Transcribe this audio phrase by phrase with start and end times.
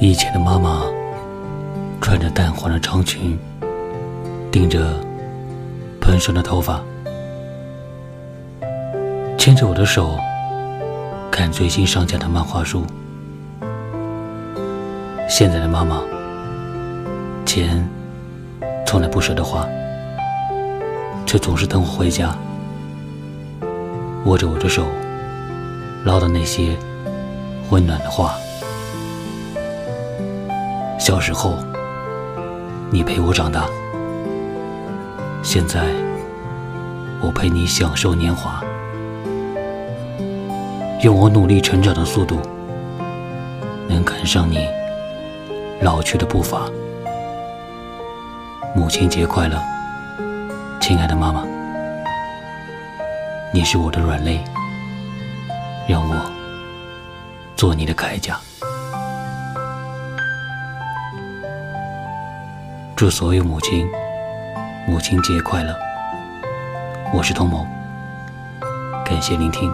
[0.00, 0.82] 以前的妈妈
[2.00, 3.38] 穿着淡黄的长裙，
[4.52, 4.78] 顶着
[5.98, 6.78] 蓬松的头发，
[9.38, 10.18] 牵着我的手
[11.30, 12.84] 看最新上架的漫画书。
[15.26, 16.02] 现在的妈妈，
[17.46, 17.88] 钱
[18.94, 19.68] 从来不舍得花，
[21.26, 22.32] 却总是等我回家，
[24.24, 24.86] 握着我的手，
[26.04, 26.76] 唠叨那些
[27.70, 28.36] 温暖的话。
[30.96, 31.56] 小时候，
[32.88, 33.68] 你陪我长大，
[35.42, 35.88] 现在
[37.20, 38.62] 我陪你享受年华。
[41.02, 42.38] 用我努力成长的速度，
[43.88, 44.68] 能赶上你
[45.80, 46.70] 老去的步伐。
[48.72, 49.60] 母亲节快乐，
[50.80, 51.44] 亲爱的妈妈，
[53.52, 54.42] 你是我的软肋，
[55.88, 56.16] 让我
[57.56, 58.38] 做你的铠甲。
[62.96, 63.86] 祝所有母亲
[64.86, 65.76] 母亲节快乐！
[67.12, 67.66] 我是童某，
[69.04, 69.72] 感谢聆听。